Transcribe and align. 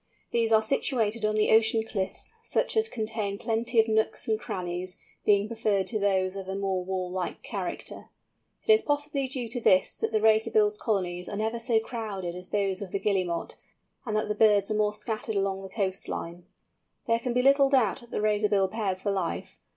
These 0.31 0.51
are 0.51 0.63
situated 0.63 1.23
on 1.23 1.35
the 1.35 1.51
ocean 1.51 1.83
cliffs, 1.83 2.33
such 2.41 2.75
as 2.75 2.89
contain 2.89 3.37
plenty 3.37 3.79
of 3.79 3.87
nooks 3.87 4.27
and 4.27 4.39
crannies 4.39 4.97
being 5.25 5.47
preferred 5.47 5.85
to 5.85 5.99
those 5.99 6.35
of 6.35 6.47
a 6.47 6.55
more 6.55 6.83
wall 6.83 7.11
like 7.11 7.43
character. 7.43 8.09
It 8.65 8.73
is 8.73 8.81
possibly 8.81 9.27
due 9.27 9.47
to 9.49 9.61
this 9.61 9.95
that 9.97 10.11
the 10.11 10.19
Razorbill's 10.19 10.79
colonies 10.79 11.29
are 11.29 11.37
never 11.37 11.59
so 11.59 11.79
crowded 11.79 12.33
as 12.33 12.49
those 12.49 12.81
of 12.81 12.89
the 12.89 12.97
Guillemot, 12.99 13.55
and 14.03 14.15
that 14.17 14.27
the 14.27 14.33
birds 14.33 14.71
are 14.71 14.75
more 14.75 14.91
scattered 14.95 15.35
along 15.35 15.61
the 15.61 15.69
coastline. 15.69 16.47
There 17.05 17.19
can 17.19 17.33
be 17.35 17.43
little 17.43 17.69
doubt 17.69 17.99
that 17.99 18.09
the 18.09 18.21
Razorbill 18.21 18.71
pairs 18.71 19.03
for 19.03 19.11
life. 19.11 19.59